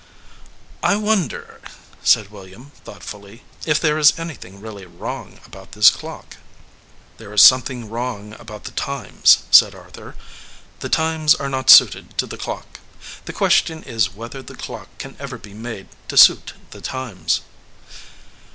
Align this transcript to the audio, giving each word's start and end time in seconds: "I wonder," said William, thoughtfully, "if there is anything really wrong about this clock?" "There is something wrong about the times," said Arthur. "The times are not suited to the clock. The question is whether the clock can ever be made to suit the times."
"I 0.81 0.95
wonder," 0.95 1.61
said 2.03 2.31
William, 2.31 2.71
thoughtfully, 2.83 3.43
"if 3.67 3.79
there 3.79 3.99
is 3.99 4.17
anything 4.17 4.59
really 4.59 4.87
wrong 4.87 5.39
about 5.45 5.73
this 5.73 5.91
clock?" 5.91 6.37
"There 7.19 7.31
is 7.33 7.43
something 7.43 7.87
wrong 7.87 8.33
about 8.39 8.63
the 8.63 8.71
times," 8.71 9.43
said 9.51 9.75
Arthur. 9.75 10.15
"The 10.79 10.89
times 10.89 11.35
are 11.35 11.49
not 11.49 11.69
suited 11.69 12.17
to 12.17 12.25
the 12.25 12.35
clock. 12.35 12.79
The 13.25 13.33
question 13.33 13.83
is 13.83 14.09
whether 14.15 14.41
the 14.41 14.55
clock 14.55 14.87
can 14.97 15.15
ever 15.19 15.37
be 15.37 15.53
made 15.53 15.87
to 16.07 16.17
suit 16.17 16.53
the 16.71 16.81
times." 16.81 17.41